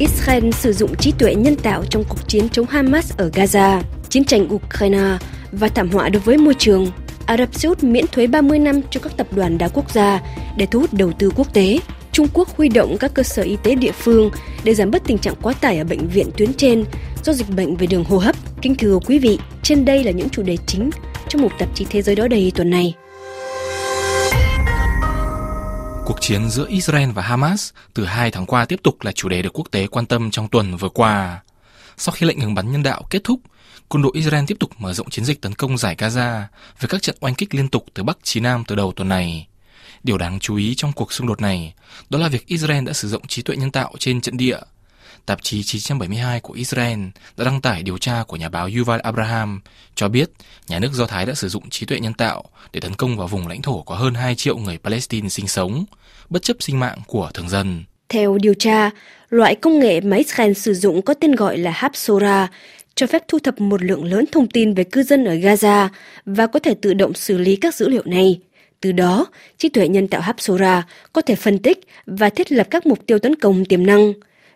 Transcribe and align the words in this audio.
Israel 0.00 0.50
sử 0.50 0.72
dụng 0.72 0.96
trí 0.96 1.12
tuệ 1.12 1.34
nhân 1.34 1.56
tạo 1.56 1.84
trong 1.90 2.04
cuộc 2.08 2.28
chiến 2.28 2.48
chống 2.48 2.66
Hamas 2.66 3.12
ở 3.16 3.30
Gaza, 3.34 3.82
chiến 4.08 4.24
tranh 4.24 4.54
Ukraine 4.54 5.18
và 5.52 5.68
thảm 5.68 5.90
họa 5.90 6.08
đối 6.08 6.20
với 6.20 6.38
môi 6.38 6.54
trường. 6.54 6.86
Ả 7.26 7.36
Rập 7.36 7.54
Xê 7.54 7.68
Út 7.68 7.84
miễn 7.84 8.06
thuế 8.06 8.26
30 8.26 8.58
năm 8.58 8.80
cho 8.90 9.00
các 9.00 9.16
tập 9.16 9.26
đoàn 9.36 9.58
đa 9.58 9.68
quốc 9.68 9.90
gia 9.90 10.20
để 10.56 10.66
thu 10.66 10.80
hút 10.80 10.92
đầu 10.92 11.12
tư 11.12 11.30
quốc 11.36 11.54
tế. 11.54 11.78
Trung 12.12 12.26
Quốc 12.32 12.56
huy 12.56 12.68
động 12.68 12.96
các 13.00 13.14
cơ 13.14 13.22
sở 13.22 13.42
y 13.42 13.56
tế 13.62 13.74
địa 13.74 13.92
phương 13.92 14.30
để 14.64 14.74
giảm 14.74 14.90
bớt 14.90 15.04
tình 15.04 15.18
trạng 15.18 15.34
quá 15.42 15.52
tải 15.60 15.78
ở 15.78 15.84
bệnh 15.84 16.08
viện 16.08 16.30
tuyến 16.36 16.54
trên 16.54 16.84
do 17.24 17.32
dịch 17.32 17.50
bệnh 17.56 17.76
về 17.76 17.86
đường 17.86 18.04
hô 18.04 18.18
hấp. 18.18 18.36
Kính 18.62 18.74
thưa 18.74 18.98
quý 19.06 19.18
vị, 19.18 19.38
trên 19.62 19.84
đây 19.84 20.04
là 20.04 20.10
những 20.10 20.28
chủ 20.28 20.42
đề 20.42 20.56
chính 20.66 20.90
trong 21.28 21.42
một 21.42 21.52
tạp 21.58 21.68
chí 21.74 21.86
Thế 21.90 22.02
giới 22.02 22.16
đó 22.16 22.28
đầy 22.28 22.52
tuần 22.54 22.70
này. 22.70 22.94
Chiến 26.30 26.50
giữa 26.50 26.66
Israel 26.68 27.10
và 27.10 27.22
Hamas 27.22 27.70
từ 27.94 28.04
hai 28.04 28.30
tháng 28.30 28.46
qua 28.46 28.64
tiếp 28.64 28.80
tục 28.82 29.02
là 29.02 29.12
chủ 29.12 29.28
đề 29.28 29.42
được 29.42 29.58
quốc 29.58 29.70
tế 29.70 29.86
quan 29.86 30.06
tâm 30.06 30.30
trong 30.30 30.48
tuần 30.48 30.76
vừa 30.76 30.88
qua. 30.88 31.40
Sau 31.96 32.12
khi 32.12 32.26
lệnh 32.26 32.38
ngừng 32.38 32.54
bắn 32.54 32.72
nhân 32.72 32.82
đạo 32.82 33.02
kết 33.10 33.24
thúc, 33.24 33.40
quân 33.88 34.02
đội 34.02 34.12
Israel 34.14 34.44
tiếp 34.46 34.56
tục 34.60 34.70
mở 34.78 34.92
rộng 34.92 35.10
chiến 35.10 35.24
dịch 35.24 35.40
tấn 35.40 35.54
công 35.54 35.78
giải 35.78 35.96
Gaza 35.98 36.42
với 36.80 36.88
các 36.88 37.02
trận 37.02 37.16
oanh 37.20 37.34
kích 37.34 37.54
liên 37.54 37.68
tục 37.68 37.84
từ 37.94 38.02
Bắc 38.02 38.18
chí 38.22 38.40
Nam 38.40 38.64
từ 38.66 38.74
đầu 38.74 38.92
tuần 38.96 39.08
này. 39.08 39.48
Điều 40.02 40.18
đáng 40.18 40.40
chú 40.40 40.56
ý 40.56 40.74
trong 40.74 40.92
cuộc 40.92 41.12
xung 41.12 41.26
đột 41.26 41.40
này 41.40 41.74
đó 42.10 42.18
là 42.18 42.28
việc 42.28 42.46
Israel 42.46 42.84
đã 42.84 42.92
sử 42.92 43.08
dụng 43.08 43.26
trí 43.26 43.42
tuệ 43.42 43.56
nhân 43.56 43.70
tạo 43.70 43.92
trên 43.98 44.20
trận 44.20 44.36
địa. 44.36 44.58
Tạp 45.26 45.42
chí 45.42 45.62
972 45.62 46.40
của 46.40 46.52
Israel 46.52 47.00
đã 47.36 47.44
đăng 47.44 47.60
tải 47.60 47.82
điều 47.82 47.98
tra 47.98 48.24
của 48.26 48.36
nhà 48.36 48.48
báo 48.48 48.68
Yuval 48.76 49.00
Abraham 49.00 49.60
cho 49.94 50.08
biết 50.08 50.30
nhà 50.68 50.78
nước 50.78 50.92
Do 50.92 51.06
Thái 51.06 51.26
đã 51.26 51.34
sử 51.34 51.48
dụng 51.48 51.70
trí 51.70 51.86
tuệ 51.86 52.00
nhân 52.00 52.14
tạo 52.14 52.44
để 52.72 52.80
tấn 52.80 52.94
công 52.94 53.16
vào 53.16 53.26
vùng 53.26 53.48
lãnh 53.48 53.62
thổ 53.62 53.82
có 53.82 53.94
hơn 53.94 54.14
2 54.14 54.34
triệu 54.34 54.58
người 54.58 54.78
Palestine 54.78 55.28
sinh 55.28 55.48
sống, 55.48 55.84
bất 56.28 56.42
chấp 56.42 56.56
sinh 56.60 56.80
mạng 56.80 56.98
của 57.06 57.30
thường 57.34 57.48
dân. 57.48 57.84
Theo 58.08 58.38
điều 58.38 58.54
tra, 58.54 58.90
loại 59.28 59.54
công 59.54 59.78
nghệ 59.78 60.00
mà 60.00 60.16
Israel 60.16 60.52
sử 60.52 60.74
dụng 60.74 61.02
có 61.02 61.14
tên 61.14 61.34
gọi 61.34 61.58
là 61.58 61.70
Hapsora 61.70 62.48
cho 62.94 63.06
phép 63.06 63.22
thu 63.28 63.38
thập 63.38 63.60
một 63.60 63.82
lượng 63.82 64.04
lớn 64.04 64.24
thông 64.32 64.48
tin 64.48 64.74
về 64.74 64.84
cư 64.84 65.02
dân 65.02 65.24
ở 65.24 65.34
Gaza 65.34 65.88
và 66.24 66.46
có 66.46 66.58
thể 66.58 66.74
tự 66.74 66.94
động 66.94 67.14
xử 67.14 67.38
lý 67.38 67.56
các 67.56 67.74
dữ 67.74 67.88
liệu 67.88 68.02
này. 68.04 68.40
Từ 68.80 68.92
đó, 68.92 69.26
trí 69.58 69.68
tuệ 69.68 69.88
nhân 69.88 70.08
tạo 70.08 70.20
Hapsora 70.20 70.86
có 71.12 71.22
thể 71.22 71.34
phân 71.34 71.58
tích 71.58 71.80
và 72.06 72.28
thiết 72.30 72.52
lập 72.52 72.66
các 72.70 72.86
mục 72.86 73.06
tiêu 73.06 73.18
tấn 73.18 73.36
công 73.36 73.64
tiềm 73.64 73.86
năng. 73.86 74.12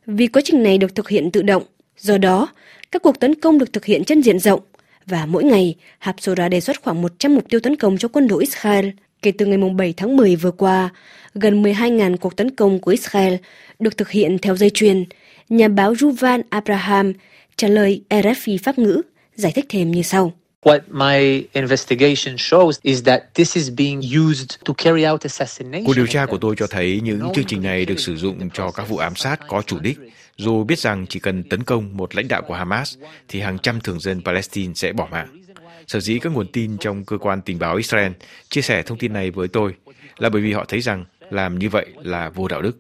Vì 0.07 0.27
quá 0.27 0.43
trình 0.45 0.63
này 0.63 0.79
được 0.79 0.95
thực 0.95 1.09
hiện 1.09 1.31
tự 1.31 1.43
động, 1.43 1.63
do 1.99 2.19
đó, 2.19 2.49
các 2.93 3.03
cuộc 3.03 3.21
tấn 3.21 3.35
công 3.35 3.59
được 3.59 3.73
thực 3.73 3.85
hiện 3.85 4.05
trên 4.05 4.23
diện 4.23 4.39
rộng 4.39 4.61
và 5.07 5.27
mỗi 5.27 5.45
ngày, 5.45 5.75
Hapsora 5.99 6.49
đề 6.49 6.61
xuất 6.61 6.83
khoảng 6.83 7.03
100 7.03 7.35
mục 7.35 7.45
tiêu 7.49 7.61
tấn 7.61 7.77
công 7.77 7.99
cho 7.99 8.09
quân 8.09 8.29
đội 8.29 8.43
Israel. 8.43 8.89
Kể 9.23 9.33
từ 9.39 9.47
ngày 9.47 9.71
7 9.77 9.95
tháng 9.97 10.17
10 10.17 10.37
vừa 10.37 10.51
qua, 10.51 10.91
gần 11.35 11.63
12.000 11.63 12.17
cuộc 12.17 12.37
tấn 12.37 12.51
công 12.51 12.79
của 12.79 12.91
Israel 12.91 13.35
được 13.79 13.97
thực 13.97 14.11
hiện 14.11 14.39
theo 14.39 14.57
dây 14.57 14.71
chuyền. 14.75 15.05
Nhà 15.49 15.69
báo 15.69 15.95
Yuval 16.03 16.41
Abraham 16.49 17.13
trả 17.57 17.69
lời 17.69 18.03
RFI 18.11 18.59
Pháp 18.63 18.79
ngữ, 18.79 19.03
giải 19.35 19.53
thích 19.55 19.67
thêm 19.69 19.91
như 19.91 20.03
sau. 20.03 20.33
What 20.65 20.81
my 20.89 21.45
investigation 21.53 22.37
shows 22.37 22.79
is 22.83 23.05
that 23.05 23.23
this 23.35 23.57
is 23.57 23.71
being 23.77 24.01
used 24.01 24.57
to 24.65 24.75
carry 24.75 25.07
out 25.07 25.23
assassination. 25.23 25.87
Cuộc 25.87 25.97
điều 25.97 26.07
tra 26.07 26.27
của 26.27 26.39
tôi 26.39 26.55
cho 26.59 26.67
thấy 26.67 27.01
những 27.03 27.33
chương 27.35 27.45
trình 27.45 27.63
này 27.63 27.85
được 27.85 27.99
sử 27.99 28.17
dụng 28.17 28.51
cho 28.55 28.71
các 28.71 28.89
vụ 28.89 28.97
ám 28.97 29.17
sát 29.17 29.41
có 29.49 29.63
chủ 29.63 29.79
đích, 29.79 29.99
dù 30.37 30.65
biết 30.65 30.79
rằng 30.79 31.07
chỉ 31.09 31.21
cần 31.21 31.43
tấn 31.43 31.63
công 31.63 31.97
một 31.97 32.15
lãnh 32.15 32.29
đạo 32.29 32.43
của 32.43 32.55
Hamas 32.55 32.97
thì 33.29 33.41
hàng 33.41 33.59
trăm 33.59 33.81
thường 33.81 34.01
dân 34.01 34.23
Palestine 34.25 34.75
sẽ 34.75 34.93
bỏ 34.93 35.09
mạng. 35.11 35.43
Sở 35.87 36.01
dĩ 36.01 36.19
các 36.19 36.33
nguồn 36.33 36.47
tin 36.47 36.79
trong 36.79 37.05
cơ 37.05 37.19
quan 37.19 37.41
tình 37.43 37.59
báo 37.59 37.77
Israel 37.77 38.13
chia 38.49 38.63
sẻ 38.63 38.83
thông 38.83 38.99
tin 38.99 39.13
này 39.13 39.31
với 39.31 39.49
tôi 39.49 39.75
là 40.19 40.29
bởi 40.29 40.43
vì 40.43 40.53
họ 40.53 40.65
thấy 40.69 40.81
rằng 40.81 41.05
làm 41.31 41.59
như 41.59 41.69
vậy 41.69 41.87
là 42.03 42.29
vô 42.29 42.49
đạo 42.49 42.63
đức. 42.63 42.79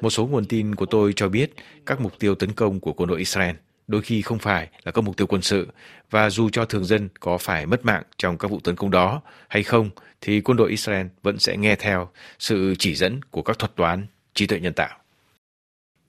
Một 0.00 0.10
số 0.10 0.26
nguồn 0.26 0.44
tin 0.44 0.74
của 0.74 0.86
tôi 0.86 1.12
cho 1.16 1.28
biết 1.28 1.54
các 1.86 2.00
mục 2.00 2.18
tiêu 2.18 2.34
tấn 2.34 2.52
công 2.52 2.80
của 2.80 2.92
quân 2.92 3.08
đội 3.08 3.18
Israel 3.18 3.54
đôi 3.88 4.02
khi 4.02 4.22
không 4.22 4.38
phải 4.38 4.68
là 4.84 4.92
các 4.92 5.04
mục 5.04 5.16
tiêu 5.16 5.26
quân 5.26 5.42
sự 5.42 5.68
và 6.10 6.30
dù 6.30 6.50
cho 6.50 6.64
thường 6.64 6.84
dân 6.84 7.08
có 7.20 7.38
phải 7.38 7.66
mất 7.66 7.84
mạng 7.84 8.02
trong 8.18 8.38
các 8.38 8.50
vụ 8.50 8.60
tấn 8.60 8.76
công 8.76 8.90
đó 8.90 9.22
hay 9.48 9.62
không 9.62 9.90
thì 10.20 10.40
quân 10.40 10.56
đội 10.56 10.70
Israel 10.70 11.06
vẫn 11.22 11.38
sẽ 11.38 11.56
nghe 11.56 11.76
theo 11.76 12.08
sự 12.38 12.74
chỉ 12.78 12.94
dẫn 12.94 13.20
của 13.30 13.42
các 13.42 13.58
thuật 13.58 13.76
toán 13.76 14.06
trí 14.34 14.46
tuệ 14.46 14.60
nhân 14.60 14.72
tạo. 14.72 14.98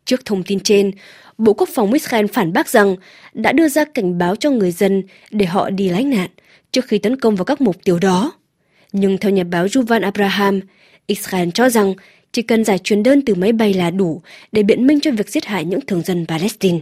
Trước 0.05 0.25
thông 0.25 0.43
tin 0.43 0.59
trên, 0.59 0.91
Bộ 1.37 1.53
Quốc 1.53 1.69
phòng 1.75 1.93
Israel 1.93 2.25
phản 2.33 2.53
bác 2.53 2.69
rằng 2.69 2.95
đã 3.33 3.51
đưa 3.51 3.69
ra 3.69 3.85
cảnh 3.93 4.17
báo 4.17 4.35
cho 4.35 4.49
người 4.49 4.71
dân 4.71 5.03
để 5.31 5.45
họ 5.45 5.69
đi 5.69 5.89
lánh 5.89 6.09
nạn 6.09 6.29
trước 6.71 6.85
khi 6.87 6.97
tấn 6.97 7.19
công 7.19 7.35
vào 7.35 7.45
các 7.45 7.61
mục 7.61 7.75
tiêu 7.83 7.99
đó. 7.99 8.33
Nhưng 8.91 9.17
theo 9.17 9.31
nhà 9.31 9.43
báo 9.43 9.67
Yuval 9.75 10.03
Abraham, 10.03 10.59
Israel 11.07 11.49
cho 11.53 11.69
rằng 11.69 11.93
chỉ 12.31 12.41
cần 12.41 12.63
giải 12.63 12.79
truyền 12.79 13.03
đơn 13.03 13.21
từ 13.25 13.35
máy 13.35 13.51
bay 13.51 13.73
là 13.73 13.91
đủ 13.91 14.21
để 14.51 14.63
biện 14.63 14.87
minh 14.87 14.99
cho 15.01 15.11
việc 15.11 15.29
giết 15.29 15.45
hại 15.45 15.65
những 15.65 15.85
thường 15.85 16.01
dân 16.01 16.25
Palestine. 16.27 16.79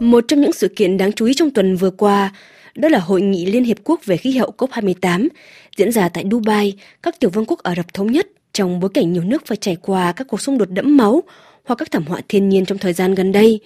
Một 0.00 0.24
trong 0.28 0.40
những 0.40 0.52
sự 0.52 0.68
kiện 0.76 0.96
đáng 0.96 1.12
chú 1.12 1.26
ý 1.26 1.34
trong 1.34 1.50
tuần 1.50 1.76
vừa 1.76 1.90
qua 1.90 2.32
đó 2.74 2.88
là 2.88 2.98
Hội 2.98 3.22
nghị 3.22 3.46
Liên 3.46 3.64
Hiệp 3.64 3.76
Quốc 3.84 4.00
về 4.04 4.16
khí 4.16 4.36
hậu 4.36 4.54
COP28 4.58 5.28
diễn 5.76 5.92
ra 5.92 6.08
tại 6.08 6.24
Dubai, 6.30 6.74
các 7.02 7.20
tiểu 7.20 7.30
vương 7.30 7.44
quốc 7.46 7.62
Ả 7.62 7.74
Rập 7.74 7.94
Thống 7.94 8.12
Nhất 8.12 8.26
trong 8.52 8.80
bối 8.80 8.90
cảnh 8.94 9.12
nhiều 9.12 9.22
nước 9.22 9.46
phải 9.46 9.56
trải 9.56 9.76
qua 9.76 10.12
các 10.12 10.26
cuộc 10.28 10.40
xung 10.40 10.58
đột 10.58 10.70
đẫm 10.70 10.96
máu 10.96 11.22
hoặc 11.64 11.76
các 11.76 11.90
thảm 11.90 12.04
họa 12.06 12.20
thiên 12.28 12.48
nhiên 12.48 12.64
trong 12.64 12.78
thời 12.78 12.92
gian 12.92 13.14
gần 13.14 13.32
đây. 13.32 13.60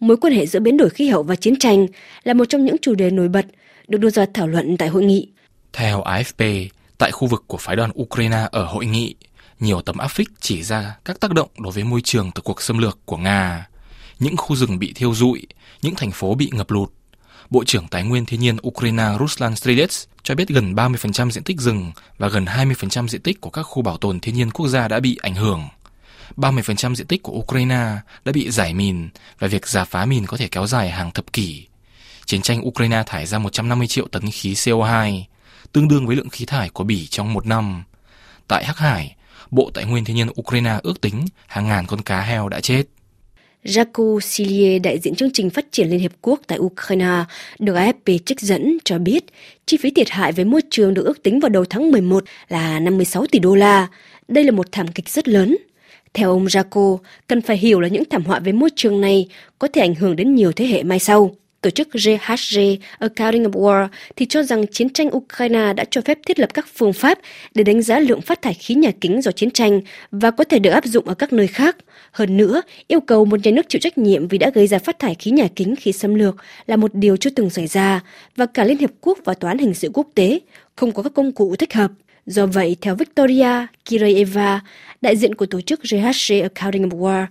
Mối 0.00 0.16
quan 0.16 0.32
hệ 0.32 0.46
giữa 0.46 0.60
biến 0.60 0.76
đổi 0.76 0.90
khí 0.90 1.08
hậu 1.08 1.22
và 1.22 1.36
chiến 1.36 1.58
tranh 1.58 1.86
là 2.24 2.34
một 2.34 2.44
trong 2.48 2.64
những 2.64 2.76
chủ 2.82 2.94
đề 2.94 3.10
nổi 3.10 3.28
bật 3.28 3.46
được 3.88 3.98
đưa 3.98 4.10
ra 4.10 4.26
thảo 4.34 4.46
luận 4.46 4.76
tại 4.76 4.88
hội 4.88 5.04
nghị. 5.04 5.28
Theo 5.72 6.02
AFP, 6.02 6.68
tại 6.98 7.10
khu 7.10 7.28
vực 7.28 7.44
của 7.46 7.58
phái 7.58 7.76
đoàn 7.76 7.90
Ukraine 8.02 8.48
ở 8.52 8.64
hội 8.64 8.86
nghị, 8.86 9.14
nhiều 9.60 9.82
tấm 9.82 9.98
áp 9.98 10.08
phích 10.08 10.28
chỉ 10.40 10.62
ra 10.62 10.96
các 11.04 11.20
tác 11.20 11.32
động 11.32 11.48
đối 11.58 11.72
với 11.72 11.84
môi 11.84 12.00
trường 12.00 12.30
từ 12.34 12.42
cuộc 12.42 12.62
xâm 12.62 12.78
lược 12.78 12.98
của 13.04 13.16
Nga. 13.16 13.66
Những 14.18 14.36
khu 14.36 14.56
rừng 14.56 14.78
bị 14.78 14.92
thiêu 14.92 15.14
rụi, 15.14 15.46
những 15.82 15.94
thành 15.94 16.10
phố 16.10 16.34
bị 16.34 16.50
ngập 16.52 16.70
lụt. 16.70 16.92
Bộ 17.50 17.64
trưởng 17.64 17.88
Tài 17.88 18.02
nguyên 18.02 18.26
Thiên 18.26 18.40
nhiên 18.40 18.56
Ukraine 18.68 19.04
Ruslan 19.20 19.56
Stridets 19.56 20.04
cho 20.22 20.34
biết 20.34 20.48
gần 20.48 20.74
30% 20.74 21.30
diện 21.30 21.44
tích 21.44 21.60
rừng 21.60 21.92
và 22.18 22.28
gần 22.28 22.44
20% 22.44 23.08
diện 23.08 23.20
tích 23.20 23.40
của 23.40 23.50
các 23.50 23.62
khu 23.62 23.82
bảo 23.82 23.96
tồn 23.96 24.20
thiên 24.20 24.34
nhiên 24.34 24.50
quốc 24.50 24.68
gia 24.68 24.88
đã 24.88 25.00
bị 25.00 25.18
ảnh 25.22 25.34
hưởng. 25.34 25.68
30% 26.36 26.94
diện 26.94 27.06
tích 27.06 27.22
của 27.22 27.32
Ukraine 27.32 27.96
đã 28.24 28.32
bị 28.32 28.50
giải 28.50 28.74
mìn 28.74 29.08
và 29.38 29.48
việc 29.48 29.68
giả 29.68 29.84
phá 29.84 30.04
mìn 30.04 30.26
có 30.26 30.36
thể 30.36 30.48
kéo 30.48 30.66
dài 30.66 30.90
hàng 30.90 31.10
thập 31.10 31.32
kỷ. 31.32 31.66
Chiến 32.26 32.42
tranh 32.42 32.66
Ukraine 32.66 33.02
thải 33.06 33.26
ra 33.26 33.38
150 33.38 33.86
triệu 33.86 34.08
tấn 34.08 34.30
khí 34.30 34.52
CO2, 34.52 35.22
tương 35.72 35.88
đương 35.88 36.06
với 36.06 36.16
lượng 36.16 36.28
khí 36.28 36.44
thải 36.44 36.68
của 36.68 36.84
Bỉ 36.84 37.06
trong 37.06 37.32
một 37.32 37.46
năm. 37.46 37.84
Tại 38.48 38.64
Hắc 38.64 38.78
Hải, 38.78 39.16
Bộ 39.50 39.70
Tài 39.74 39.84
nguyên 39.84 40.04
Thiên 40.04 40.16
nhiên 40.16 40.28
Ukraine 40.40 40.78
ước 40.82 41.00
tính 41.00 41.26
hàng 41.46 41.68
ngàn 41.68 41.86
con 41.86 42.02
cá 42.02 42.20
heo 42.20 42.48
đã 42.48 42.60
chết. 42.60 42.82
Jaco 43.66 44.20
Silie, 44.20 44.78
đại 44.78 44.98
diện 44.98 45.14
chương 45.14 45.30
trình 45.32 45.50
phát 45.50 45.66
triển 45.72 45.88
Liên 45.88 46.00
Hiệp 46.00 46.12
Quốc 46.22 46.40
tại 46.46 46.58
Ukraine, 46.58 47.24
được 47.58 47.74
AFP 47.74 48.18
trích 48.18 48.40
dẫn 48.40 48.78
cho 48.84 48.98
biết 48.98 49.24
chi 49.66 49.76
phí 49.76 49.90
thiệt 49.90 50.10
hại 50.10 50.32
với 50.32 50.44
môi 50.44 50.60
trường 50.70 50.94
được 50.94 51.06
ước 51.06 51.22
tính 51.22 51.40
vào 51.40 51.48
đầu 51.48 51.64
tháng 51.64 51.90
11 51.90 52.24
là 52.48 52.80
56 52.80 53.26
tỷ 53.26 53.38
đô 53.38 53.54
la. 53.54 53.88
Đây 54.28 54.44
là 54.44 54.50
một 54.50 54.72
thảm 54.72 54.88
kịch 54.88 55.08
rất 55.08 55.28
lớn. 55.28 55.56
Theo 56.14 56.30
ông 56.30 56.44
Jaco, 56.44 56.98
cần 57.26 57.40
phải 57.40 57.56
hiểu 57.56 57.80
là 57.80 57.88
những 57.88 58.04
thảm 58.10 58.24
họa 58.24 58.38
với 58.38 58.52
môi 58.52 58.70
trường 58.76 59.00
này 59.00 59.28
có 59.58 59.68
thể 59.68 59.80
ảnh 59.80 59.94
hưởng 59.94 60.16
đến 60.16 60.34
nhiều 60.34 60.52
thế 60.52 60.66
hệ 60.66 60.82
mai 60.82 60.98
sau. 60.98 61.34
Tổ 61.60 61.70
chức 61.70 61.88
GHG 61.92 62.60
Accounting 62.98 63.44
of 63.44 63.50
War 63.50 63.88
thì 64.16 64.26
cho 64.26 64.42
rằng 64.42 64.66
chiến 64.66 64.88
tranh 64.88 65.16
Ukraine 65.16 65.72
đã 65.72 65.84
cho 65.90 66.00
phép 66.00 66.18
thiết 66.26 66.38
lập 66.38 66.54
các 66.54 66.66
phương 66.74 66.92
pháp 66.92 67.18
để 67.54 67.64
đánh 67.64 67.82
giá 67.82 67.98
lượng 67.98 68.20
phát 68.20 68.42
thải 68.42 68.54
khí 68.54 68.74
nhà 68.74 68.90
kính 69.00 69.22
do 69.22 69.32
chiến 69.32 69.50
tranh 69.50 69.80
và 70.10 70.30
có 70.30 70.44
thể 70.44 70.58
được 70.58 70.70
áp 70.70 70.84
dụng 70.84 71.08
ở 71.08 71.14
các 71.14 71.32
nơi 71.32 71.46
khác. 71.46 71.76
Hơn 72.12 72.36
nữa, 72.36 72.62
yêu 72.88 73.00
cầu 73.00 73.24
một 73.24 73.40
nhà 73.44 73.50
nước 73.50 73.68
chịu 73.68 73.80
trách 73.80 73.98
nhiệm 73.98 74.28
vì 74.28 74.38
đã 74.38 74.50
gây 74.54 74.66
ra 74.66 74.78
phát 74.78 74.98
thải 74.98 75.14
khí 75.14 75.30
nhà 75.30 75.48
kính 75.56 75.74
khi 75.76 75.92
xâm 75.92 76.14
lược 76.14 76.36
là 76.66 76.76
một 76.76 76.94
điều 76.94 77.16
chưa 77.16 77.30
từng 77.30 77.50
xảy 77.50 77.66
ra 77.66 78.00
và 78.36 78.46
cả 78.46 78.64
Liên 78.64 78.78
Hiệp 78.78 78.90
Quốc 79.00 79.18
và 79.24 79.34
Tòa 79.34 79.50
án 79.50 79.58
Hình 79.58 79.74
sự 79.74 79.90
Quốc 79.94 80.06
tế 80.14 80.40
không 80.76 80.92
có 80.92 81.02
các 81.02 81.12
công 81.14 81.32
cụ 81.32 81.56
thích 81.56 81.74
hợp. 81.74 81.90
Do 82.26 82.46
vậy, 82.46 82.76
theo 82.80 82.94
Victoria 82.94 83.66
Kirayeva, 83.84 84.60
đại 85.00 85.16
diện 85.16 85.34
của 85.34 85.46
tổ 85.46 85.60
chức 85.60 85.80
GHG 85.82 86.42
Accounting 86.42 86.88
of 86.88 86.98
War, 86.98 87.26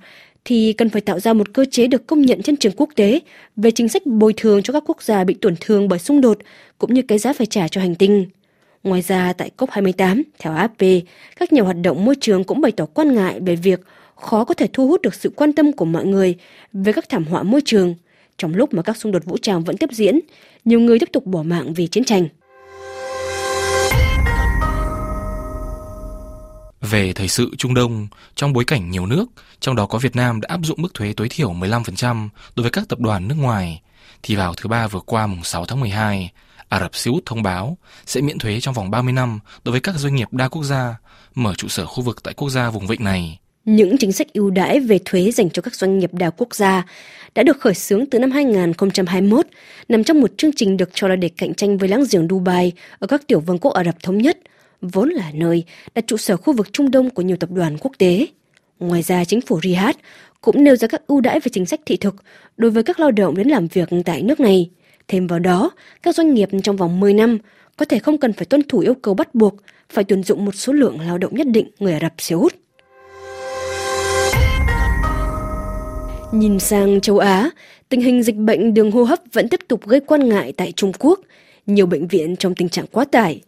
thì 0.46 0.74
cần 0.74 0.90
phải 0.90 1.02
tạo 1.02 1.20
ra 1.20 1.34
một 1.34 1.54
cơ 1.54 1.66
chế 1.72 1.88
được 1.88 2.08
công 2.08 2.22
nhận 2.22 2.42
trên 2.42 2.58
trường 2.58 2.74
quốc 2.78 2.90
tế 2.96 3.20
về 3.56 3.72
chính 3.72 3.90
sách 3.90 4.06
bồi 4.06 4.34
thường 4.38 4.64
cho 4.64 4.74
các 4.74 4.84
quốc 4.88 5.04
gia 5.04 5.24
bị 5.24 5.34
tổn 5.34 5.56
thương 5.60 5.88
bởi 5.88 6.00
xung 6.00 6.22
đột 6.22 6.38
cũng 6.78 6.94
như 6.94 7.02
cái 7.02 7.18
giá 7.18 7.34
phải 7.34 7.48
trả 7.48 7.68
cho 7.68 7.82
hành 7.82 7.96
tinh. 7.96 8.26
Ngoài 8.84 9.02
ra, 9.02 9.34
tại 9.34 9.52
COP28, 9.58 10.24
theo 10.40 10.54
AFP, 10.54 11.02
các 11.36 11.54
nhà 11.54 11.62
hoạt 11.62 11.78
động 11.84 12.06
môi 12.06 12.16
trường 12.22 12.44
cũng 12.44 12.62
bày 12.62 12.72
tỏ 12.72 12.86
quan 12.86 13.16
ngại 13.16 13.40
về 13.40 13.56
việc 13.56 13.80
khó 14.16 14.44
có 14.44 14.54
thể 14.54 14.68
thu 14.74 14.88
hút 14.88 15.02
được 15.02 15.14
sự 15.14 15.30
quan 15.36 15.54
tâm 15.54 15.72
của 15.72 15.86
mọi 15.86 16.06
người 16.06 16.36
về 16.74 16.94
các 16.94 17.10
thảm 17.10 17.26
họa 17.26 17.44
môi 17.44 17.62
trường. 17.66 17.96
Trong 18.38 18.56
lúc 18.56 18.74
mà 18.74 18.82
các 18.82 18.98
xung 18.98 19.12
đột 19.12 19.26
vũ 19.26 19.38
trang 19.38 19.64
vẫn 19.64 19.78
tiếp 19.78 19.90
diễn, 19.92 20.20
nhiều 20.66 20.80
người 20.80 21.00
tiếp 21.00 21.10
tục 21.12 21.26
bỏ 21.26 21.44
mạng 21.44 21.74
vì 21.74 21.88
chiến 21.88 22.04
tranh. 22.04 22.28
Về 26.96 27.14
thời 27.14 27.28
sự 27.28 27.50
Trung 27.58 27.74
Đông, 27.74 28.08
trong 28.36 28.54
bối 28.54 28.64
cảnh 28.66 28.92
nhiều 28.92 29.06
nước, 29.06 29.26
trong 29.60 29.76
đó 29.76 29.86
có 29.86 29.98
Việt 29.98 30.16
Nam 30.16 30.42
đã 30.42 30.48
áp 30.50 30.60
dụng 30.64 30.82
mức 30.82 30.94
thuế 30.94 31.14
tối 31.14 31.28
thiểu 31.30 31.54
15% 31.54 32.30
đối 32.56 32.62
với 32.62 32.72
các 32.72 32.84
tập 32.90 33.00
đoàn 33.00 33.28
nước 33.28 33.36
ngoài, 33.38 33.82
thì 34.24 34.36
vào 34.36 34.54
thứ 34.54 34.68
ba 34.68 34.88
vừa 34.88 35.00
qua 35.00 35.28
mùng 35.28 35.44
6 35.44 35.66
tháng 35.66 35.80
12, 35.80 36.32
Ả 36.70 36.80
Rập 36.80 36.96
Xê 36.96 37.12
Út 37.12 37.26
thông 37.26 37.44
báo 37.44 37.78
sẽ 38.06 38.22
miễn 38.22 38.38
thuế 38.38 38.60
trong 38.60 38.74
vòng 38.74 38.92
30 38.92 39.14
năm 39.14 39.40
đối 39.64 39.72
với 39.72 39.82
các 39.82 39.96
doanh 39.96 40.16
nghiệp 40.16 40.28
đa 40.32 40.48
quốc 40.48 40.64
gia 40.64 40.96
mở 41.36 41.54
trụ 41.58 41.68
sở 41.68 41.86
khu 41.86 42.04
vực 42.04 42.24
tại 42.24 42.34
quốc 42.34 42.50
gia 42.50 42.70
vùng 42.70 42.88
vịnh 42.88 43.04
này. 43.04 43.40
Những 43.66 43.98
chính 43.98 44.12
sách 44.12 44.28
ưu 44.34 44.50
đãi 44.50 44.80
về 44.80 45.00
thuế 45.06 45.32
dành 45.32 45.50
cho 45.50 45.62
các 45.62 45.76
doanh 45.76 46.00
nghiệp 46.00 46.14
đa 46.14 46.30
quốc 46.30 46.56
gia 46.56 46.86
đã 47.36 47.44
được 47.44 47.60
khởi 47.60 47.74
xướng 47.74 48.06
từ 48.12 48.20
năm 48.20 48.32
2021, 48.32 49.46
nằm 49.90 50.04
trong 50.04 50.22
một 50.22 50.32
chương 50.38 50.54
trình 50.56 50.78
được 50.78 50.90
cho 50.94 51.08
là 51.08 51.16
để 51.16 51.30
cạnh 51.38 51.54
tranh 51.54 51.78
với 51.78 51.90
láng 51.90 52.04
giềng 52.12 52.28
Dubai 52.30 52.72
ở 53.00 53.08
các 53.08 53.28
tiểu 53.28 53.40
vương 53.40 53.58
quốc 53.58 53.72
Ả 53.72 53.84
Rập 53.84 54.04
Thống 54.04 54.18
Nhất, 54.18 54.38
vốn 54.88 55.10
là 55.10 55.32
nơi 55.34 55.64
đặt 55.96 56.08
trụ 56.08 56.18
sở 56.18 56.38
khu 56.38 56.54
vực 56.54 56.74
Trung 56.74 56.92
Đông 56.92 57.10
của 57.10 57.22
nhiều 57.22 57.38
tập 57.38 57.50
đoàn 57.52 57.78
quốc 57.78 57.92
tế. 57.98 58.28
Ngoài 58.80 59.02
ra, 59.02 59.26
chính 59.26 59.42
phủ 59.42 59.60
Riyadh 59.64 59.98
cũng 60.42 60.64
nêu 60.64 60.76
ra 60.76 60.88
các 60.88 61.08
ưu 61.08 61.22
đãi 61.22 61.40
về 61.40 61.50
chính 61.54 61.66
sách 61.66 61.80
thị 61.86 61.98
thực 61.98 62.16
đối 62.58 62.72
với 62.72 62.84
các 62.84 63.00
lao 63.00 63.12
động 63.12 63.36
đến 63.36 63.48
làm 63.48 63.68
việc 63.68 63.90
tại 64.06 64.22
nước 64.22 64.40
này. 64.40 64.70
Thêm 65.08 65.28
vào 65.28 65.40
đó, 65.40 65.72
các 66.04 66.16
doanh 66.16 66.34
nghiệp 66.34 66.50
trong 66.64 66.78
vòng 66.78 67.00
10 67.00 67.14
năm 67.14 67.38
có 67.78 67.86
thể 67.86 68.00
không 68.00 68.18
cần 68.18 68.34
phải 68.34 68.46
tuân 68.46 68.64
thủ 68.64 68.80
yêu 68.80 68.94
cầu 68.94 69.14
bắt 69.14 69.36
buộc 69.36 69.56
phải 69.90 70.04
tuyển 70.04 70.24
dụng 70.24 70.46
một 70.46 70.56
số 70.56 70.74
lượng 70.74 71.00
lao 71.02 71.18
động 71.18 71.36
nhất 71.36 71.48
định 71.48 71.70
người 71.80 71.94
Ả 71.94 72.00
Rập 72.00 72.14
Xê 72.18 72.36
Út. 72.36 72.56
Nhìn 76.32 76.60
sang 76.60 77.02
châu 77.02 77.20
Á, 77.20 77.50
tình 77.90 78.02
hình 78.02 78.24
dịch 78.24 78.36
bệnh 78.36 78.74
đường 78.74 78.92
hô 78.92 79.04
hấp 79.04 79.20
vẫn 79.34 79.50
tiếp 79.50 79.60
tục 79.68 79.88
gây 79.88 80.00
quan 80.00 80.30
ngại 80.30 80.54
tại 80.58 80.72
Trung 80.76 80.92
Quốc. 81.00 81.20
Nhiều 81.66 81.86
bệnh 81.86 82.08
viện 82.08 82.36
trong 82.36 82.56
tình 82.56 82.70
trạng 82.70 82.86
quá 82.92 83.06
tải. 83.06 83.42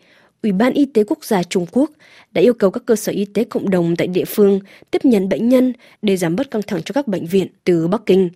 Ủy 0.44 0.52
ban 0.52 0.74
Y 0.74 0.86
tế 0.86 1.04
Quốc 1.08 1.26
gia 1.26 1.44
Trung 1.44 1.66
Quốc 1.72 1.92
đã 2.32 2.42
yêu 2.42 2.54
cầu 2.54 2.72
các 2.72 2.84
cơ 2.86 2.96
sở 2.96 3.12
y 3.12 3.26
tế 3.26 3.44
cộng 3.44 3.70
đồng 3.70 3.96
tại 3.96 4.08
địa 4.08 4.26
phương 4.26 4.60
tiếp 4.92 5.06
nhận 5.06 5.30
bệnh 5.30 5.50
nhân 5.50 5.74
để 6.02 6.18
giảm 6.18 6.36
bớt 6.36 6.52
căng 6.52 6.62
thẳng 6.62 6.82
cho 6.84 6.94
các 6.94 7.08
bệnh 7.08 7.26
viện 7.26 7.48
từ 7.64 7.88
Bắc 7.88 8.02
Kinh. 8.06 8.30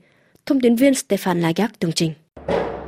Thông 0.46 0.62
tin 0.62 0.76
viên 0.76 0.94
Stefan 0.94 1.40
Lagarde 1.40 1.76
tường 1.80 1.92
trình. 1.92 2.14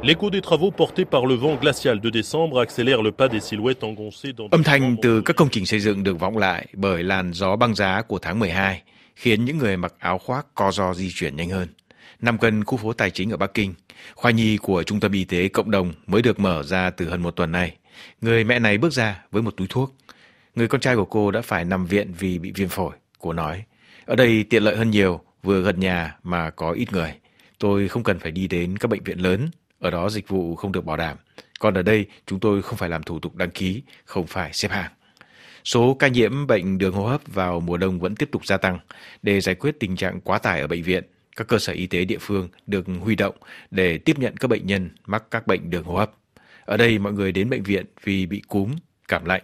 L'écho 0.04 0.30
des 0.34 0.42
travaux 0.42 0.72
portés 0.78 1.06
par 1.12 1.26
le 1.26 1.36
vent 1.36 1.62
glacial 1.62 2.00
de 2.04 2.10
décembre 2.10 2.60
accélère 2.60 3.02
le 3.04 3.12
pas 3.12 3.32
des 3.32 3.40
silhouettes 3.40 3.84
engoncées 3.84 4.34
dans 4.38 4.52
Âm 4.52 4.64
thanh 4.64 4.96
từ 5.02 5.22
các 5.22 5.36
công 5.36 5.50
trình 5.52 5.66
xây 5.66 5.80
dựng 5.80 6.04
được 6.04 6.20
vọng 6.20 6.38
lại 6.38 6.68
bởi 6.74 7.04
làn 7.04 7.34
gió 7.34 7.56
băng 7.56 7.76
giá 7.76 8.02
của 8.02 8.20
tháng 8.20 8.40
12, 8.40 8.82
khiến 9.16 9.46
những 9.46 9.58
người 9.58 9.78
mặc 9.78 9.94
áo 10.00 10.18
khoác 10.18 10.46
co 10.56 10.72
ro 10.72 10.94
di 10.94 11.10
chuyển 11.14 11.36
nhanh 11.36 11.50
hơn. 11.50 11.68
Nằm 12.22 12.38
gần 12.42 12.64
khu 12.64 12.78
phố 12.78 12.94
tài 12.94 13.12
chính 13.12 13.32
ở 13.32 13.38
Bắc 13.38 13.54
Kinh, 13.54 13.74
khoa 14.16 14.32
nhi 14.32 14.58
của 14.58 14.84
Trung 14.84 15.00
tâm 15.00 15.12
Y 15.12 15.24
tế 15.24 15.48
Cộng 15.48 15.72
đồng 15.72 15.94
mới 16.08 16.22
được 16.22 16.40
mở 16.40 16.64
ra 16.64 16.90
từ 16.90 17.10
hơn 17.10 17.24
một 17.24 17.32
tuần 17.32 17.52
nay. 17.52 17.76
Người 18.22 18.44
mẹ 18.44 18.60
này 18.60 18.78
bước 18.78 18.94
ra 18.94 19.24
với 19.32 19.42
một 19.42 19.58
túi 19.58 19.68
thuốc. 19.70 19.96
Người 20.56 20.68
con 20.68 20.82
trai 20.82 20.96
của 20.96 21.06
cô 21.06 21.32
đã 21.32 21.42
phải 21.42 21.66
nằm 21.66 21.86
viện 21.86 22.14
vì 22.20 22.40
bị 22.40 22.52
viêm 22.56 22.70
phổi, 22.70 22.96
cô 23.20 23.34
nói. 23.34 23.64
Ở 24.06 24.16
đây 24.16 24.44
tiện 24.44 24.64
lợi 24.64 24.76
hơn 24.76 24.92
nhiều, 24.92 25.22
vừa 25.44 25.62
gần 25.62 25.80
nhà 25.80 26.16
mà 26.24 26.50
có 26.50 26.72
ít 26.72 26.94
người. 26.94 27.14
Tôi 27.60 27.88
không 27.88 28.04
cần 28.04 28.20
phải 28.20 28.32
đi 28.32 28.48
đến 28.48 28.78
các 28.78 28.88
bệnh 28.88 29.04
viện 29.04 29.20
lớn 29.20 29.50
ở 29.84 29.90
đó 29.90 30.10
dịch 30.10 30.28
vụ 30.28 30.56
không 30.56 30.72
được 30.72 30.86
bảo 30.86 30.98
đảm. 30.98 31.18
Còn 31.60 31.74
ở 31.74 31.82
đây, 31.82 32.06
chúng 32.26 32.40
tôi 32.40 32.62
không 32.62 32.78
phải 32.78 32.90
làm 32.90 33.04
thủ 33.04 33.20
tục 33.20 33.36
đăng 33.36 33.52
ký, 33.52 33.82
không 34.06 34.28
phải 34.28 34.54
xếp 34.54 34.72
hàng. 34.72 34.92
Số 35.66 35.94
ca 35.94 36.08
nhiễm 36.08 36.48
bệnh 36.48 36.78
đường 36.78 36.94
hô 36.94 37.06
hấp 37.06 37.22
vào 37.28 37.60
mùa 37.60 37.78
đông 37.78 38.00
vẫn 38.00 38.16
tiếp 38.16 38.30
tục 38.32 38.46
gia 38.46 38.58
tăng. 38.58 38.80
Để 39.22 39.42
giải 39.42 39.56
quyết 39.56 39.80
tình 39.80 39.96
trạng 39.96 40.22
quá 40.22 40.38
tải 40.38 40.62
ở 40.62 40.68
bệnh 40.68 40.84
viện, 40.84 41.04
các 41.36 41.48
cơ 41.48 41.60
sở 41.60 41.74
y 41.74 41.88
tế 41.88 42.06
địa 42.06 42.18
phương 42.20 42.50
được 42.68 42.86
huy 43.02 43.16
động 43.16 43.36
để 43.72 43.98
tiếp 43.98 44.20
nhận 44.20 44.38
các 44.38 44.48
bệnh 44.48 44.68
nhân 44.68 44.90
mắc 45.06 45.24
các 45.32 45.48
bệnh 45.48 45.70
đường 45.70 45.84
hô 45.84 45.96
hấp. 45.96 46.12
Ở 46.66 46.78
đây 46.78 47.00
mọi 47.00 47.14
người 47.14 47.32
đến 47.32 47.50
bệnh 47.50 47.64
viện 47.64 47.86
vì 48.04 48.26
bị 48.26 48.42
cúm, 48.48 48.76
cảm 49.08 49.26
lạnh. 49.26 49.44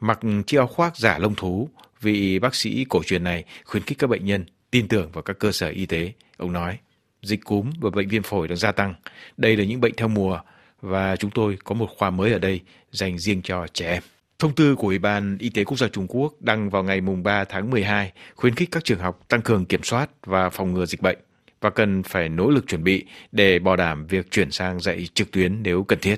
Mặc 0.00 0.20
chiếc 0.46 0.58
áo 0.58 0.66
khoác 0.66 0.96
giả 0.96 1.18
lông 1.18 1.34
thú, 1.34 1.68
vị 2.00 2.38
bác 2.38 2.54
sĩ 2.54 2.86
cổ 2.88 3.02
truyền 3.02 3.24
này 3.24 3.44
khuyến 3.64 3.82
khích 3.82 3.98
các 3.98 4.10
bệnh 4.10 4.24
nhân 4.24 4.44
tin 4.70 4.88
tưởng 4.88 5.10
vào 5.12 5.22
các 5.22 5.38
cơ 5.38 5.52
sở 5.52 5.68
y 5.68 5.86
tế. 5.86 6.12
Ông 6.36 6.52
nói 6.52 6.78
dịch 7.22 7.44
cúm 7.44 7.70
và 7.80 7.90
bệnh 7.90 8.08
viêm 8.08 8.22
phổi 8.22 8.48
đang 8.48 8.56
gia 8.56 8.72
tăng. 8.72 8.94
Đây 9.36 9.56
là 9.56 9.64
những 9.64 9.80
bệnh 9.80 9.94
theo 9.96 10.08
mùa 10.08 10.40
và 10.82 11.16
chúng 11.16 11.30
tôi 11.30 11.58
có 11.64 11.74
một 11.74 11.88
khoa 11.96 12.10
mới 12.10 12.32
ở 12.32 12.38
đây 12.38 12.60
dành 12.90 13.18
riêng 13.18 13.42
cho 13.42 13.66
trẻ 13.72 13.92
em. 13.92 14.02
Thông 14.38 14.54
tư 14.54 14.76
của 14.76 14.86
Ủy 14.86 14.98
ban 14.98 15.38
Y 15.38 15.50
tế 15.50 15.64
Quốc 15.64 15.76
gia 15.76 15.88
Trung 15.88 16.06
Quốc 16.08 16.34
đăng 16.40 16.70
vào 16.70 16.82
ngày 16.82 17.00
3 17.00 17.44
tháng 17.44 17.70
12 17.70 18.12
khuyến 18.34 18.54
khích 18.54 18.68
các 18.72 18.84
trường 18.84 18.98
học 18.98 19.20
tăng 19.28 19.42
cường 19.42 19.64
kiểm 19.64 19.82
soát 19.82 20.10
và 20.26 20.50
phòng 20.50 20.74
ngừa 20.74 20.86
dịch 20.86 21.02
bệnh 21.02 21.18
và 21.60 21.70
cần 21.70 22.02
phải 22.02 22.28
nỗ 22.28 22.50
lực 22.50 22.66
chuẩn 22.66 22.84
bị 22.84 23.04
để 23.32 23.58
bảo 23.58 23.76
đảm 23.76 24.06
việc 24.06 24.30
chuyển 24.30 24.50
sang 24.50 24.80
dạy 24.80 25.08
trực 25.14 25.30
tuyến 25.30 25.62
nếu 25.62 25.84
cần 25.84 25.98
thiết. 25.98 26.16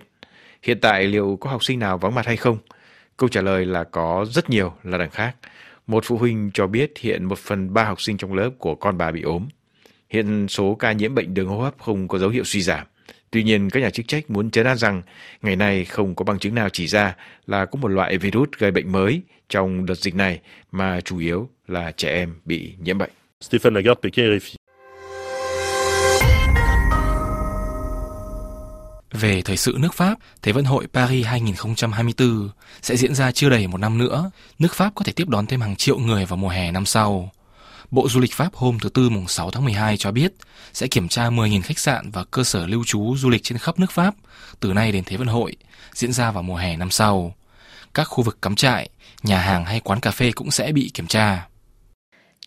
Hiện 0.62 0.81
tại 0.81 1.05
liệu 1.05 1.38
có 1.40 1.50
học 1.50 1.64
sinh 1.64 1.78
nào 1.78 1.99
vắng 1.99 2.14
mặt 2.14 2.26
hay 2.26 2.37
không? 2.37 2.58
Câu 3.16 3.28
trả 3.28 3.40
lời 3.40 3.66
là 3.66 3.84
có 3.84 4.26
rất 4.31 4.50
nhiều 4.50 4.72
là 4.82 4.99
đằng 4.99 5.10
khác. 5.10 5.37
Một 5.87 6.05
phụ 6.05 6.19
huynh 6.19 6.50
cho 6.55 6.66
biết 6.66 6.93
hiện 6.99 7.25
một 7.25 7.38
phần 7.38 7.75
ba 7.75 7.84
học 7.84 8.00
sinh 8.00 8.16
trong 8.16 8.34
lớp 8.34 8.50
của 8.58 8.75
con 8.75 8.99
bà 8.99 9.10
bị 9.10 9.22
ốm. 9.22 9.49
Hiện 10.10 10.49
số 10.49 10.75
ca 10.75 10.93
nhiễm 10.93 11.14
bệnh 11.14 11.34
đường 11.34 11.49
hô 11.49 11.58
hấp 11.58 11.78
không 11.78 12.08
có 12.08 12.19
dấu 12.19 12.31
hiệu 12.31 12.44
suy 12.44 12.62
giảm. 12.62 12.87
Tuy 13.31 13.43
nhiên, 13.43 13.70
các 13.70 13.81
nhà 13.81 13.90
chức 13.90 14.08
trách 14.08 14.31
muốn 14.31 14.50
chấn 14.50 14.66
an 14.66 14.76
rằng 14.76 15.02
ngày 15.43 15.56
nay 15.56 15.84
không 15.84 16.14
có 16.14 16.25
bằng 16.25 16.38
chứng 16.38 16.55
nào 16.55 16.69
chỉ 16.69 16.87
ra 16.87 17.16
là 17.46 17.64
có 17.64 17.78
một 17.82 17.88
loại 17.88 18.19
virus 18.19 18.49
gây 18.58 18.70
bệnh 18.70 18.93
mới 18.93 19.22
trong 19.49 19.87
đợt 19.87 19.94
dịch 19.94 20.14
này 20.14 20.40
mà 20.72 21.00
chủ 21.00 21.19
yếu 21.19 21.49
là 21.69 21.90
trẻ 21.90 22.08
em 22.08 22.34
bị 22.44 22.75
nhiễm 22.78 22.99
bệnh. 22.99 23.11
Stéphane 23.40 23.75
Lagarde, 23.75 24.00
Pékin, 24.02 24.25
RFI. 24.25 24.57
Về 29.20 29.43
thời 29.43 29.56
sự 29.56 29.76
nước 29.79 29.94
Pháp, 29.94 30.19
Thế 30.43 30.53
vận 30.53 30.65
hội 30.65 30.87
Paris 30.93 31.26
2024 31.26 32.50
sẽ 32.82 32.97
diễn 32.97 33.15
ra 33.15 33.32
chưa 33.32 33.49
đầy 33.49 33.67
một 33.67 33.79
năm 33.79 33.99
nữa. 33.99 34.31
Nước 34.59 34.75
Pháp 34.75 34.94
có 34.94 35.05
thể 35.05 35.12
tiếp 35.12 35.29
đón 35.29 35.47
thêm 35.47 35.61
hàng 35.61 35.76
triệu 35.76 35.99
người 35.99 36.25
vào 36.25 36.37
mùa 36.37 36.49
hè 36.49 36.70
năm 36.70 36.87
sau. 36.87 37.31
Bộ 37.91 38.09
Du 38.09 38.20
lịch 38.20 38.32
Pháp 38.35 38.55
hôm 38.55 38.79
thứ 38.79 38.88
Tư 38.88 39.09
mùng 39.09 39.29
6 39.29 39.50
tháng 39.50 39.65
12 39.65 39.97
cho 39.97 40.12
biết 40.12 40.32
sẽ 40.73 40.87
kiểm 40.87 41.09
tra 41.09 41.31
10.000 41.31 41.62
khách 41.62 41.79
sạn 41.79 42.11
và 42.11 42.25
cơ 42.25 42.44
sở 42.44 42.67
lưu 42.67 42.85
trú 42.85 43.17
du 43.17 43.29
lịch 43.29 43.43
trên 43.43 43.59
khắp 43.59 43.79
nước 43.79 43.93
Pháp 43.93 44.15
từ 44.61 44.73
nay 44.73 44.93
đến 44.93 45.05
Thế 45.05 45.17
vận 45.17 45.29
hội, 45.29 45.56
diễn 45.94 46.12
ra 46.12 46.31
vào 46.31 46.43
mùa 46.43 46.56
hè 46.56 46.76
năm 46.76 46.91
sau. 46.91 47.35
Các 47.94 48.05
khu 48.05 48.25
vực 48.25 48.43
cắm 48.43 48.55
trại, 48.55 48.88
nhà 49.23 49.38
hàng 49.38 49.64
hay 49.64 49.81
quán 49.81 50.00
cà 50.00 50.11
phê 50.11 50.32
cũng 50.32 50.50
sẽ 50.50 50.73
bị 50.73 50.91
kiểm 50.94 51.06
tra. 51.06 51.49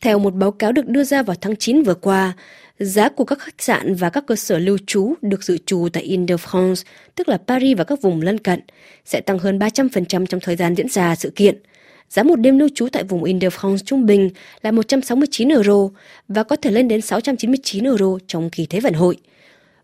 Theo 0.01 0.19
một 0.19 0.35
báo 0.35 0.51
cáo 0.51 0.71
được 0.71 0.87
đưa 0.87 1.03
ra 1.03 1.23
vào 1.23 1.35
tháng 1.41 1.55
9 1.55 1.83
vừa 1.83 1.93
qua, 1.93 2.33
giá 2.79 3.09
của 3.09 3.25
các 3.25 3.39
khách 3.39 3.61
sạn 3.61 3.95
và 3.95 4.09
các 4.09 4.23
cơ 4.27 4.35
sở 4.35 4.57
lưu 4.57 4.77
trú 4.87 5.13
được 5.21 5.43
dự 5.43 5.57
trù 5.65 5.87
tại 5.93 6.03
Ile-de-France, 6.03 6.83
tức 7.15 7.29
là 7.29 7.37
Paris 7.47 7.77
và 7.77 7.83
các 7.83 8.01
vùng 8.01 8.21
lân 8.21 8.37
cận, 8.37 8.59
sẽ 9.05 9.21
tăng 9.21 9.39
hơn 9.39 9.59
300% 9.59 10.25
trong 10.25 10.39
thời 10.39 10.55
gian 10.55 10.75
diễn 10.75 10.89
ra 10.89 11.15
sự 11.15 11.29
kiện– 11.35 11.57
Giá 12.11 12.23
một 12.23 12.35
đêm 12.35 12.59
lưu 12.59 12.69
trú 12.75 12.87
tại 12.91 13.03
vùng 13.03 13.23
Ile-de-France 13.23 13.77
trung 13.77 14.05
bình 14.05 14.29
là 14.61 14.71
169 14.71 15.49
euro 15.49 15.89
và 16.27 16.43
có 16.43 16.55
thể 16.55 16.71
lên 16.71 16.87
đến 16.87 17.01
699 17.01 17.83
euro 17.83 18.17
trong 18.27 18.49
kỳ 18.49 18.65
Thế 18.65 18.79
vận 18.79 18.93
hội. 18.93 19.17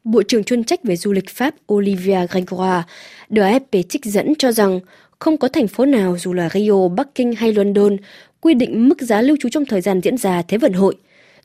Bộ 0.03 0.23
trưởng 0.23 0.43
chuyên 0.43 0.63
trách 0.63 0.83
về 0.83 0.95
du 0.95 1.11
lịch 1.11 1.29
Pháp 1.29 1.55
Olivia 1.73 2.27
Gregoire 2.29 2.83
được 3.29 3.41
AFP 3.41 3.83
trích 3.89 4.05
dẫn 4.05 4.33
cho 4.35 4.51
rằng 4.51 4.79
không 5.19 5.37
có 5.37 5.47
thành 5.47 5.67
phố 5.67 5.85
nào 5.85 6.17
dù 6.17 6.33
là 6.33 6.49
Rio, 6.53 6.87
Bắc 6.87 7.15
Kinh 7.15 7.35
hay 7.35 7.53
London 7.53 7.97
quy 8.47 8.53
định 8.53 8.89
mức 8.89 9.01
giá 9.01 9.21
lưu 9.21 9.37
trú 9.39 9.49
trong 9.49 9.65
thời 9.65 9.81
gian 9.81 10.01
diễn 10.01 10.17
ra 10.17 10.41
Thế 10.41 10.57
vận 10.57 10.73
hội. 10.73 10.95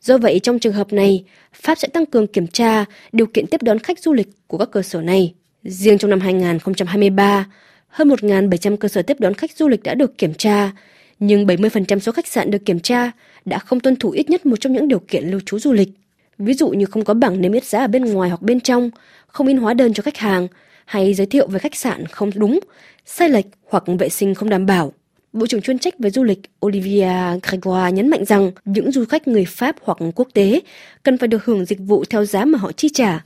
Do 0.01 0.17
vậy, 0.17 0.39
trong 0.39 0.59
trường 0.59 0.73
hợp 0.73 0.93
này, 0.93 1.23
Pháp 1.53 1.77
sẽ 1.77 1.87
tăng 1.87 2.05
cường 2.05 2.27
kiểm 2.27 2.47
tra 2.47 2.85
điều 3.11 3.25
kiện 3.25 3.47
tiếp 3.47 3.61
đón 3.63 3.79
khách 3.79 3.99
du 3.99 4.13
lịch 4.13 4.27
của 4.47 4.57
các 4.57 4.71
cơ 4.71 4.81
sở 4.81 5.01
này. 5.01 5.33
Riêng 5.63 5.97
trong 5.97 6.09
năm 6.09 6.19
2023, 6.19 7.47
hơn 7.87 8.09
1.700 8.09 8.77
cơ 8.77 8.87
sở 8.87 9.01
tiếp 9.01 9.19
đón 9.19 9.33
khách 9.33 9.51
du 9.51 9.67
lịch 9.67 9.83
đã 9.83 9.93
được 9.93 10.17
kiểm 10.17 10.33
tra, 10.33 10.71
nhưng 11.19 11.45
70% 11.45 11.99
số 11.99 12.11
khách 12.11 12.27
sạn 12.27 12.51
được 12.51 12.65
kiểm 12.65 12.79
tra 12.79 13.11
đã 13.45 13.59
không 13.59 13.79
tuân 13.79 13.95
thủ 13.95 14.09
ít 14.09 14.29
nhất 14.29 14.45
một 14.45 14.55
trong 14.59 14.73
những 14.73 14.87
điều 14.87 14.99
kiện 14.99 15.23
lưu 15.23 15.39
trú 15.45 15.59
du 15.59 15.73
lịch. 15.73 15.89
Ví 16.37 16.53
dụ 16.53 16.69
như 16.69 16.85
không 16.85 17.03
có 17.03 17.13
bảng 17.13 17.41
niêm 17.41 17.51
yết 17.51 17.63
giá 17.63 17.79
ở 17.79 17.87
bên 17.87 18.05
ngoài 18.05 18.29
hoặc 18.29 18.41
bên 18.41 18.59
trong, 18.59 18.89
không 19.27 19.47
in 19.47 19.57
hóa 19.57 19.73
đơn 19.73 19.93
cho 19.93 20.03
khách 20.03 20.17
hàng, 20.17 20.47
hay 20.85 21.13
giới 21.13 21.27
thiệu 21.27 21.47
về 21.47 21.59
khách 21.59 21.75
sạn 21.75 22.05
không 22.05 22.31
đúng, 22.35 22.59
sai 23.05 23.29
lệch 23.29 23.45
hoặc 23.69 23.83
vệ 23.99 24.09
sinh 24.09 24.35
không 24.35 24.49
đảm 24.49 24.65
bảo. 24.65 24.93
Bộ 25.33 25.47
trưởng 25.47 25.61
chuyên 25.61 25.79
trách 25.79 25.99
về 25.99 26.09
du 26.09 26.23
lịch 26.23 26.39
Olivia 26.65 27.11
Gregoire 27.43 27.91
nhấn 27.91 28.09
mạnh 28.09 28.25
rằng 28.25 28.51
những 28.65 28.91
du 28.91 29.05
khách 29.05 29.27
người 29.27 29.45
Pháp 29.45 29.75
hoặc 29.81 29.97
quốc 30.15 30.27
tế 30.33 30.61
cần 31.03 31.17
phải 31.17 31.27
được 31.27 31.45
hưởng 31.45 31.65
dịch 31.65 31.79
vụ 31.79 32.03
theo 32.09 32.25
giá 32.25 32.45
mà 32.45 32.59
họ 32.59 32.71
chi 32.71 32.89
trả. 32.93 33.25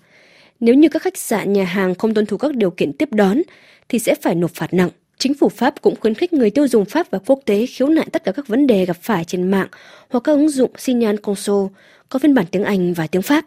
Nếu 0.59 0.75
như 0.75 0.89
các 0.89 1.01
khách 1.01 1.17
sạn, 1.17 1.53
nhà 1.53 1.63
hàng 1.63 1.95
không 1.95 2.13
tuân 2.13 2.25
thủ 2.25 2.37
các 2.37 2.55
điều 2.55 2.71
kiện 2.71 2.93
tiếp 2.93 3.09
đón, 3.11 3.41
thì 3.89 3.99
sẽ 3.99 4.15
phải 4.21 4.35
nộp 4.35 4.51
phạt 4.51 4.73
nặng. 4.73 4.89
Chính 5.17 5.33
phủ 5.33 5.49
Pháp 5.49 5.81
cũng 5.81 5.95
khuyến 5.99 6.13
khích 6.13 6.33
người 6.33 6.49
tiêu 6.49 6.67
dùng 6.67 6.85
Pháp 6.85 7.11
và 7.11 7.19
quốc 7.25 7.39
tế 7.45 7.65
khiếu 7.65 7.87
nại 7.87 8.07
tất 8.11 8.23
cả 8.23 8.31
các 8.31 8.47
vấn 8.47 8.67
đề 8.67 8.85
gặp 8.85 8.97
phải 9.01 9.23
trên 9.23 9.51
mạng 9.51 9.67
hoặc 10.09 10.19
các 10.23 10.31
ứng 10.31 10.49
dụng 10.49 10.71
Signal 10.77 11.15
Console 11.15 11.73
có 12.09 12.19
phiên 12.19 12.33
bản 12.33 12.45
tiếng 12.51 12.63
Anh 12.63 12.93
và 12.93 13.07
tiếng 13.07 13.21
Pháp. 13.21 13.45